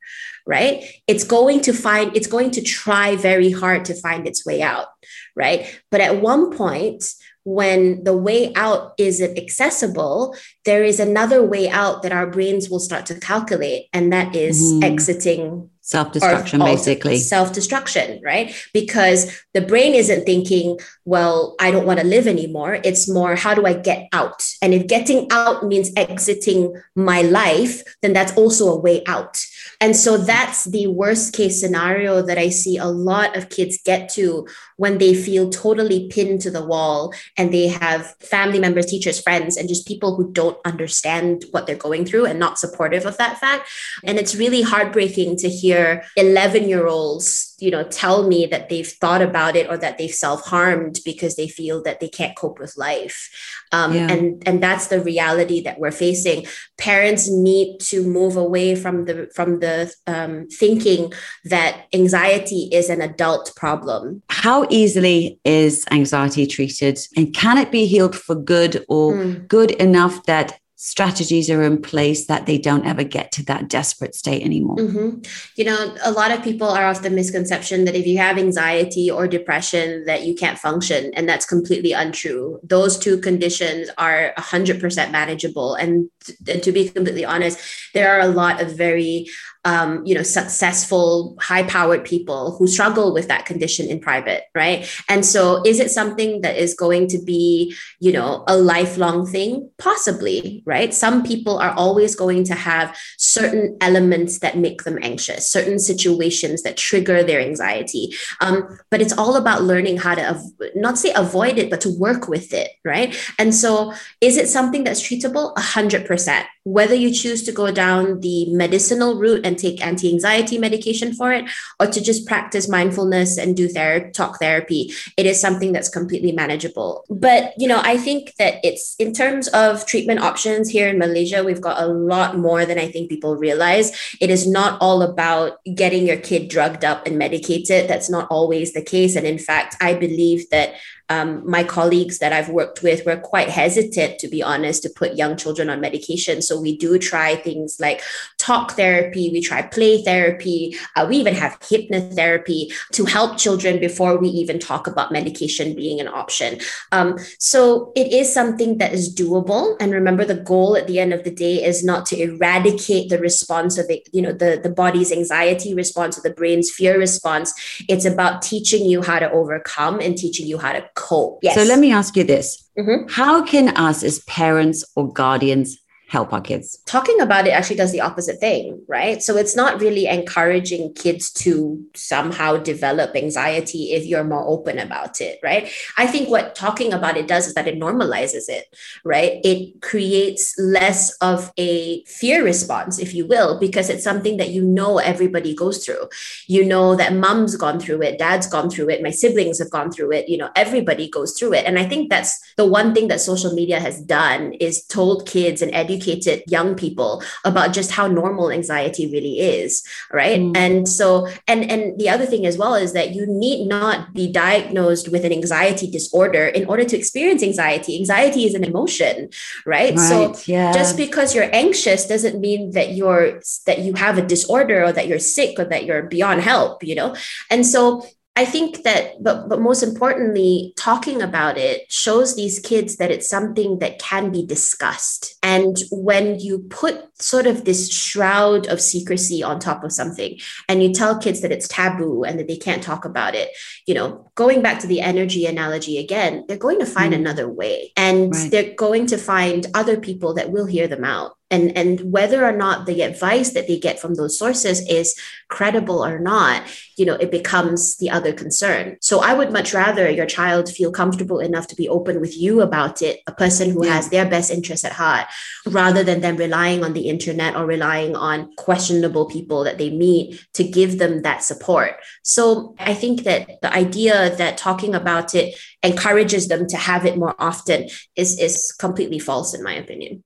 right? 0.49 0.83
It's 1.05 1.23
going 1.23 1.61
to 1.61 1.73
find, 1.73 2.15
it's 2.17 2.27
going 2.27 2.49
to 2.51 2.61
try 2.61 3.15
very 3.15 3.51
hard 3.51 3.85
to 3.85 3.93
find 3.93 4.27
its 4.27 4.45
way 4.47 4.63
out, 4.63 4.87
right? 5.35 5.79
But 5.91 6.01
at 6.01 6.21
one 6.21 6.57
point, 6.57 7.13
when 7.43 8.03
the 8.03 8.17
way 8.17 8.51
out 8.55 8.93
isn't 8.97 9.37
accessible, 9.37 10.35
there 10.65 10.83
is 10.83 10.99
another 10.99 11.45
way 11.45 11.69
out 11.69 12.01
that 12.01 12.11
our 12.11 12.27
brains 12.27 12.67
will 12.67 12.79
start 12.79 13.05
to 13.07 13.19
calculate, 13.19 13.89
and 13.93 14.11
that 14.11 14.35
is 14.35 14.73
mm. 14.73 14.83
exiting 14.83 15.69
self-destruction 15.81 16.59
basically 16.59 17.17
self-destruction 17.17 18.21
right 18.23 18.53
because 18.75 19.41
the 19.55 19.61
brain 19.61 19.95
isn't 19.95 20.23
thinking 20.23 20.77
well 21.05 21.55
i 21.59 21.71
don't 21.71 21.87
want 21.87 21.99
to 21.99 22.05
live 22.05 22.27
anymore 22.27 22.77
it's 22.83 23.09
more 23.09 23.35
how 23.35 23.55
do 23.55 23.65
i 23.65 23.73
get 23.73 24.07
out 24.13 24.45
and 24.61 24.75
if 24.75 24.85
getting 24.85 25.27
out 25.31 25.65
means 25.65 25.89
exiting 25.97 26.71
my 26.95 27.23
life 27.23 27.81
then 28.03 28.13
that's 28.13 28.37
also 28.37 28.71
a 28.71 28.79
way 28.79 29.01
out 29.07 29.43
and 29.81 29.95
so 29.95 30.17
that's 30.17 30.65
the 30.65 30.87
worst 30.87 31.33
case 31.33 31.59
scenario 31.59 32.21
that 32.21 32.37
I 32.37 32.49
see 32.49 32.77
a 32.77 32.85
lot 32.85 33.35
of 33.35 33.49
kids 33.49 33.79
get 33.83 34.09
to 34.09 34.47
when 34.77 34.97
they 34.97 35.13
feel 35.13 35.49
totally 35.49 36.07
pinned 36.09 36.41
to 36.41 36.51
the 36.51 36.65
wall 36.65 37.13
and 37.37 37.53
they 37.53 37.67
have 37.67 38.15
family 38.19 38.59
members, 38.59 38.85
teachers, 38.85 39.21
friends, 39.21 39.57
and 39.57 39.69
just 39.69 39.87
people 39.87 40.15
who 40.15 40.31
don't 40.31 40.57
understand 40.65 41.45
what 41.51 41.67
they're 41.67 41.75
going 41.75 42.05
through 42.05 42.25
and 42.25 42.39
not 42.39 42.59
supportive 42.59 43.05
of 43.05 43.17
that 43.17 43.37
fact. 43.39 43.69
And 44.03 44.17
it's 44.17 44.35
really 44.35 44.61
heartbreaking 44.61 45.37
to 45.37 45.49
hear 45.49 46.03
11 46.15 46.67
year 46.67 46.87
olds 46.87 47.48
you 47.61 47.71
know 47.71 47.83
tell 47.83 48.27
me 48.27 48.45
that 48.45 48.69
they've 48.69 48.87
thought 48.87 49.21
about 49.21 49.55
it 49.55 49.69
or 49.69 49.77
that 49.77 49.97
they've 49.97 50.13
self-harmed 50.13 50.99
because 51.05 51.35
they 51.35 51.47
feel 51.47 51.81
that 51.83 51.99
they 51.99 52.07
can't 52.07 52.35
cope 52.35 52.59
with 52.59 52.77
life 52.77 53.29
um, 53.71 53.93
yeah. 53.93 54.11
and 54.11 54.43
and 54.47 54.61
that's 54.61 54.87
the 54.87 55.01
reality 55.01 55.61
that 55.61 55.79
we're 55.79 55.91
facing 55.91 56.45
parents 56.77 57.29
need 57.29 57.79
to 57.79 58.03
move 58.03 58.35
away 58.35 58.75
from 58.75 59.05
the 59.05 59.29
from 59.33 59.59
the 59.59 59.91
um, 60.07 60.47
thinking 60.47 61.11
that 61.45 61.85
anxiety 61.93 62.69
is 62.71 62.89
an 62.89 63.01
adult 63.01 63.53
problem 63.55 64.21
how 64.29 64.65
easily 64.69 65.39
is 65.43 65.85
anxiety 65.91 66.45
treated 66.47 66.99
and 67.15 67.33
can 67.33 67.57
it 67.57 67.71
be 67.71 67.85
healed 67.85 68.15
for 68.15 68.35
good 68.35 68.85
or 68.87 69.13
mm. 69.13 69.47
good 69.47 69.71
enough 69.71 70.23
that 70.23 70.59
strategies 70.81 71.49
are 71.49 71.61
in 71.61 71.81
place 71.81 72.27
that 72.27 72.45
they 72.45 72.57
don't 72.57 72.85
ever 72.85 73.03
get 73.03 73.33
to 73.33 73.43
that 73.43 73.67
desperate 73.67 74.15
state 74.15 74.41
anymore. 74.41 74.77
Mm-hmm. 74.77 75.19
You 75.57 75.65
know, 75.65 75.93
a 76.05 76.11
lot 76.11 76.31
of 76.31 76.41
people 76.41 76.69
are 76.69 76.89
of 76.89 77.01
the 77.03 77.09
misconception 77.09 77.83
that 77.83 77.95
if 77.95 78.07
you 78.07 78.17
have 78.17 78.37
anxiety 78.37 79.11
or 79.11 79.27
depression, 79.27 80.05
that 80.05 80.23
you 80.23 80.33
can't 80.33 80.57
function, 80.57 81.11
and 81.15 81.27
that's 81.27 81.45
completely 81.45 81.91
untrue. 81.91 82.61
Those 82.63 82.97
two 82.97 83.19
conditions 83.19 83.89
are 83.97 84.33
100% 84.37 85.11
manageable, 85.11 85.75
and, 85.75 86.09
and 86.47 86.63
to 86.63 86.71
be 86.71 86.87
completely 86.87 87.25
honest, 87.25 87.59
there 87.93 88.15
are 88.15 88.21
a 88.21 88.29
lot 88.29 88.61
of 88.61 88.77
very 88.77 89.27
um, 89.65 90.05
you 90.05 90.15
know, 90.15 90.23
successful, 90.23 91.35
high-powered 91.39 92.05
people 92.05 92.55
who 92.57 92.67
struggle 92.67 93.13
with 93.13 93.27
that 93.27 93.45
condition 93.45 93.87
in 93.87 93.99
private, 93.99 94.43
right? 94.55 94.89
And 95.09 95.25
so, 95.25 95.61
is 95.65 95.79
it 95.79 95.91
something 95.91 96.41
that 96.41 96.55
is 96.55 96.73
going 96.73 97.07
to 97.09 97.17
be, 97.17 97.75
you 97.99 98.13
know, 98.13 98.43
a 98.47 98.57
lifelong 98.57 99.25
thing? 99.25 99.69
Possibly, 99.77 100.63
right? 100.65 100.93
Some 100.93 101.23
people 101.23 101.57
are 101.59 101.71
always 101.71 102.15
going 102.15 102.45
to 102.45 102.55
have 102.55 102.97
certain 103.17 103.77
elements 103.81 104.39
that 104.39 104.57
make 104.57 104.83
them 104.83 104.97
anxious, 105.01 105.49
certain 105.49 105.79
situations 105.79 106.63
that 106.63 106.77
trigger 106.77 107.21
their 107.23 107.41
anxiety. 107.41 108.13
Um, 108.39 108.79
but 108.89 109.01
it's 109.01 109.17
all 109.17 109.35
about 109.35 109.63
learning 109.63 109.97
how 109.97 110.15
to 110.15 110.29
av- 110.29 110.71
not 110.75 110.97
say 110.97 111.11
avoid 111.13 111.57
it, 111.57 111.69
but 111.69 111.81
to 111.81 111.99
work 111.99 112.29
with 112.29 112.53
it, 112.53 112.71
right? 112.85 113.15
And 113.37 113.53
so, 113.53 113.93
is 114.21 114.37
it 114.37 114.47
something 114.47 114.85
that's 114.85 115.01
treatable? 115.01 115.51
A 115.57 115.61
hundred 115.61 116.05
percent 116.05 116.47
whether 116.69 116.93
you 116.93 117.11
choose 117.11 117.41
to 117.43 117.51
go 117.51 117.71
down 117.71 118.19
the 118.19 118.45
medicinal 118.53 119.15
route 119.15 119.43
and 119.43 119.57
take 119.57 119.85
anti-anxiety 119.85 120.57
medication 120.57 121.13
for 121.13 121.31
it 121.33 121.45
or 121.79 121.87
to 121.87 121.99
just 121.99 122.27
practice 122.27 122.69
mindfulness 122.69 123.37
and 123.37 123.57
do 123.57 123.67
therapy 123.67 124.11
talk 124.11 124.39
therapy 124.39 124.91
it 125.17 125.25
is 125.25 125.39
something 125.39 125.71
that's 125.71 125.89
completely 125.89 126.31
manageable. 126.31 127.05
But 127.09 127.53
you 127.57 127.67
know 127.67 127.81
i 127.83 127.97
think 127.97 128.35
that 128.37 128.55
it's 128.63 128.95
in 128.99 129.13
terms 129.13 129.47
of 129.49 129.85
treatment 129.85 130.19
options 130.19 130.69
here 130.69 130.87
in 130.87 130.99
malaysia 130.99 131.43
we've 131.43 131.61
got 131.61 131.81
a 131.81 131.87
lot 131.87 132.37
more 132.37 132.65
than 132.65 132.77
i 132.77 132.87
think 132.91 133.09
people 133.09 133.35
realize. 133.35 133.87
It 134.21 134.29
is 134.29 134.47
not 134.47 134.79
all 134.81 135.01
about 135.01 135.59
getting 135.75 136.05
your 136.05 136.17
kid 136.17 136.49
drugged 136.49 136.85
up 136.85 137.07
and 137.07 137.17
medicated. 137.17 137.89
That's 137.89 138.09
not 138.09 138.27
always 138.29 138.73
the 138.73 138.81
case. 138.81 139.15
And 139.15 139.25
in 139.25 139.39
fact 139.39 139.75
i 139.81 139.93
believe 139.93 140.49
that 140.51 140.75
um, 141.09 141.49
my 141.49 141.63
colleagues 141.63 142.19
that 142.19 142.31
I've 142.31 142.49
worked 142.49 142.83
with 142.83 143.05
were 143.05 143.17
quite 143.17 143.49
hesitant, 143.49 144.19
to 144.19 144.27
be 144.27 144.43
honest, 144.43 144.83
to 144.83 144.89
put 144.89 145.15
young 145.15 145.35
children 145.35 145.69
on 145.69 145.81
medication. 145.81 146.41
So 146.41 146.59
we 146.59 146.77
do 146.77 146.99
try 146.99 147.35
things 147.35 147.79
like 147.79 148.01
talk 148.37 148.73
therapy, 148.73 149.29
we 149.31 149.41
try 149.41 149.63
play 149.63 150.03
therapy, 150.03 150.75
uh, 150.95 151.05
we 151.09 151.17
even 151.17 151.33
have 151.33 151.59
hypnotherapy 151.61 152.71
to 152.93 153.05
help 153.05 153.37
children 153.37 153.79
before 153.79 154.17
we 154.17 154.29
even 154.29 154.59
talk 154.59 154.87
about 154.87 155.11
medication 155.11 155.75
being 155.75 155.99
an 155.99 156.07
option. 156.07 156.59
Um, 156.91 157.17
so 157.39 157.91
it 157.95 158.11
is 158.13 158.31
something 158.31 158.77
that 158.77 158.93
is 158.93 159.13
doable. 159.13 159.75
And 159.79 159.91
remember, 159.91 160.25
the 160.25 160.35
goal 160.35 160.75
at 160.75 160.87
the 160.87 160.99
end 160.99 161.13
of 161.13 161.23
the 161.23 161.31
day 161.31 161.63
is 161.63 161.83
not 161.83 162.05
to 162.07 162.21
eradicate 162.21 163.09
the 163.09 163.19
response 163.19 163.77
of 163.77 163.87
the, 163.87 164.05
you 164.11 164.21
know, 164.21 164.31
the, 164.31 164.59
the 164.61 164.69
body's 164.69 165.11
anxiety 165.11 165.73
response 165.73 166.17
or 166.17 166.21
the 166.21 166.29
brain's 166.33 166.69
fear 166.69 166.97
response. 166.99 167.53
It's 167.87 168.05
about 168.05 168.41
teaching 168.41 168.85
you 168.85 169.01
how 169.01 169.19
to 169.19 169.31
overcome 169.31 169.99
and 169.99 170.17
teaching 170.17 170.45
you 170.45 170.57
how 170.57 170.73
to 170.73 170.87
cope. 170.99 171.39
Yes. 171.41 171.55
So 171.55 171.63
let 171.63 171.79
me 171.79 171.91
ask 171.91 172.15
you 172.17 172.25
this. 172.25 172.69
Mm-hmm. 172.77 173.07
How 173.09 173.43
can 173.45 173.69
us 173.69 174.03
as 174.03 174.19
parents 174.19 174.83
or 174.95 175.11
guardians 175.11 175.77
help 176.09 176.33
our 176.33 176.41
kids? 176.41 176.79
Talking 176.85 177.21
about 177.21 177.45
it 177.45 177.51
actually 177.51 177.75
does 177.75 177.91
the 177.91 178.01
opposite 178.01 178.39
thing, 178.39 178.81
right? 178.87 179.21
So 179.21 179.37
it's 179.37 179.55
not 179.55 179.79
really 179.79 180.07
encouraging 180.07 180.93
kids 180.95 181.31
to 181.43 181.85
somehow 181.93 182.57
develop 182.57 183.15
anxiety 183.15 183.91
if 183.91 184.07
you're 184.07 184.23
more 184.23 184.43
open 184.47 184.79
about 184.79 185.21
it, 185.21 185.39
right? 185.43 185.71
I 185.97 186.07
think 186.07 186.27
what 186.29 186.55
talking 186.55 186.93
about 186.93 187.15
it 187.15 187.27
does 187.27 187.45
is 187.45 187.53
that 187.53 187.67
it 187.67 187.79
normalizes 187.79 188.49
it, 188.49 188.75
right? 189.05 189.39
It 189.43 189.81
creates 189.83 190.55
less 190.57 191.11
of 191.17 191.51
a 191.57 192.03
fear 192.05 192.43
response, 192.43 192.97
if 192.97 193.13
you 193.13 193.27
will, 193.27 193.59
because 193.59 193.87
it's 193.87 194.03
something 194.03 194.37
that 194.37 194.49
you 194.49 194.63
know 194.63 194.97
everybody 194.97 195.53
goes 195.53 195.85
through. 195.85 196.09
You 196.47 196.65
know 196.65 196.95
that 196.95 197.13
mom's 197.13 197.55
gone 197.55 197.79
through 197.79 198.01
it, 198.01 198.17
dad's 198.17 198.47
gone 198.47 198.71
through 198.71 198.89
it, 198.89 199.03
my 199.03 199.11
siblings 199.11 199.59
have 199.59 199.69
gone 199.69 199.91
through 199.91 200.13
it, 200.13 200.27
you 200.27 200.39
know, 200.39 200.49
everybody 200.55 201.07
goes 201.07 201.37
through 201.37 201.53
it. 201.53 201.65
And 201.67 201.77
I 201.77 201.85
think 201.85 202.09
that's 202.09 202.35
the 202.57 202.65
one 202.65 202.95
thing 202.95 203.09
that 203.09 203.21
social 203.21 203.53
media 203.53 203.79
has 203.79 204.01
done 204.01 204.53
is 204.53 204.83
told 204.85 205.27
kids 205.27 205.61
and 205.61 205.71
educate 205.71 205.98
educated 205.99 206.43
young 206.47 206.75
people 206.75 207.21
about 207.43 207.73
just 207.73 207.91
how 207.91 208.07
normal 208.07 208.51
anxiety 208.51 209.11
really 209.11 209.39
is 209.39 209.83
right 210.11 210.39
mm. 210.39 210.55
and 210.55 210.87
so 210.87 211.27
and 211.47 211.69
and 211.69 211.99
the 211.99 212.09
other 212.09 212.25
thing 212.25 212.45
as 212.45 212.57
well 212.57 212.75
is 212.75 212.93
that 212.93 213.13
you 213.13 213.25
need 213.27 213.67
not 213.67 214.13
be 214.13 214.31
diagnosed 214.31 215.09
with 215.09 215.25
an 215.25 215.31
anxiety 215.31 215.89
disorder 215.89 216.45
in 216.45 216.65
order 216.67 216.83
to 216.83 216.97
experience 216.97 217.43
anxiety 217.43 217.97
anxiety 217.97 218.45
is 218.45 218.53
an 218.53 218.63
emotion 218.63 219.29
right, 219.65 219.95
right 219.95 219.99
so 219.99 220.35
yeah. 220.45 220.71
just 220.71 220.97
because 220.97 221.35
you're 221.35 221.53
anxious 221.53 222.07
doesn't 222.07 222.39
mean 222.39 222.71
that 222.71 222.93
you're 222.93 223.41
that 223.65 223.79
you 223.79 223.93
have 223.93 224.17
a 224.17 224.25
disorder 224.25 224.83
or 224.83 224.91
that 224.91 225.07
you're 225.07 225.19
sick 225.19 225.59
or 225.59 225.65
that 225.65 225.85
you're 225.85 226.03
beyond 226.03 226.41
help 226.41 226.83
you 226.83 226.95
know 226.95 227.15
and 227.49 227.65
so 227.65 228.03
I 228.39 228.45
think 228.45 228.83
that, 228.83 229.21
but 229.21 229.49
but 229.49 229.59
most 229.59 229.83
importantly, 229.83 230.73
talking 230.77 231.21
about 231.21 231.57
it 231.57 231.91
shows 231.91 232.37
these 232.37 232.57
kids 232.61 232.95
that 232.95 233.11
it's 233.11 233.27
something 233.27 233.79
that 233.79 233.99
can 233.99 234.31
be 234.31 234.45
discussed. 234.45 235.35
And 235.43 235.75
when 235.91 236.39
you 236.39 236.59
put 236.69 237.03
sort 237.21 237.47
of 237.47 237.65
this 237.65 237.91
shroud 237.91 238.65
of 238.67 238.79
secrecy 238.79 239.43
on 239.43 239.59
top 239.59 239.83
of 239.83 239.91
something, 239.91 240.39
and 240.69 240.81
you 240.81 240.93
tell 240.93 241.19
kids 241.19 241.41
that 241.41 241.51
it's 241.51 241.67
taboo 241.67 242.23
and 242.23 242.39
that 242.39 242.47
they 242.47 242.55
can't 242.55 242.81
talk 242.81 243.03
about 243.03 243.35
it, 243.35 243.49
you 243.85 243.93
know, 243.93 244.31
going 244.35 244.61
back 244.61 244.79
to 244.79 244.87
the 244.87 245.01
energy 245.01 245.45
analogy 245.45 245.97
again, 245.97 246.45
they're 246.47 246.55
going 246.55 246.79
to 246.79 246.85
find 246.85 247.13
mm. 247.13 247.17
another 247.17 247.49
way, 247.49 247.91
and 247.97 248.33
right. 248.33 248.51
they're 248.51 248.73
going 248.75 249.05
to 249.07 249.17
find 249.17 249.67
other 249.73 249.99
people 249.99 250.35
that 250.35 250.49
will 250.49 250.65
hear 250.65 250.87
them 250.87 251.03
out 251.03 251.35
and 251.51 251.75
and 251.77 252.11
whether 252.11 252.45
or 252.45 252.51
not 252.51 252.85
the 252.85 253.01
advice 253.01 253.51
that 253.51 253.67
they 253.67 253.79
get 253.79 253.99
from 253.99 254.15
those 254.15 254.37
sources 254.37 254.87
is 254.87 255.15
credible 255.47 256.05
or 256.05 256.19
not 256.19 256.63
you 256.95 257.05
know 257.05 257.15
it 257.15 257.31
becomes 257.31 257.97
the 257.97 258.09
other 258.09 258.33
concern. 258.33 258.97
So 259.01 259.21
i 259.21 259.33
would 259.33 259.51
much 259.51 259.73
rather 259.73 260.09
your 260.09 260.25
child 260.25 260.69
feel 260.69 260.91
comfortable 260.91 261.39
enough 261.39 261.67
to 261.67 261.75
be 261.75 261.89
open 261.89 262.21
with 262.21 262.37
you 262.37 262.61
about 262.61 263.01
it 263.01 263.21
a 263.27 263.31
person 263.31 263.71
who 263.71 263.85
yeah. 263.85 263.93
has 263.95 264.09
their 264.09 264.29
best 264.29 264.51
interest 264.51 264.85
at 264.85 264.93
heart 264.93 265.27
rather 265.65 266.03
than 266.03 266.21
them 266.21 266.37
relying 266.37 266.83
on 266.83 266.93
the 266.93 267.09
internet 267.09 267.55
or 267.55 267.65
relying 267.65 268.15
on 268.15 268.53
questionable 268.55 269.25
people 269.27 269.63
that 269.63 269.77
they 269.77 269.89
meet 269.89 270.45
to 270.53 270.63
give 270.63 270.99
them 270.99 271.21
that 271.23 271.43
support. 271.43 271.95
So 272.23 272.75
i 272.79 272.93
think 272.93 273.23
that 273.23 273.61
the 273.61 273.73
idea 273.73 274.35
that 274.35 274.57
talking 274.57 274.93
about 274.93 275.33
it 275.35 275.55
encourages 275.83 276.47
them 276.47 276.67
to 276.67 276.77
have 276.77 277.05
it 277.05 277.17
more 277.17 277.35
often 277.39 277.89
is 278.15 278.39
is 278.39 278.71
completely 278.73 279.19
false 279.19 279.53
in 279.53 279.63
my 279.63 279.73
opinion 279.73 280.23